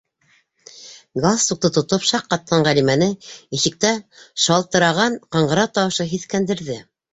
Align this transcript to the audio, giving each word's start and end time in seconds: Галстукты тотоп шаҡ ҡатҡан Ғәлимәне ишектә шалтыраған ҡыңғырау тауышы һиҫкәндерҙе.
Галстукты 1.25 1.69
тотоп 1.75 2.07
шаҡ 2.13 2.25
ҡатҡан 2.31 2.65
Ғәлимәне 2.69 3.11
ишектә 3.59 3.93
шалтыраған 4.47 5.21
ҡыңғырау 5.37 5.73
тауышы 5.79 6.11
һиҫкәндерҙе. 6.17 6.83